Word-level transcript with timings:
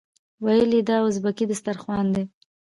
ویل 0.43 0.71
یې 0.77 0.81
دا 0.89 0.97
ازبکي 1.07 1.45
دسترخوان 1.51 2.05
دی. 2.15 2.23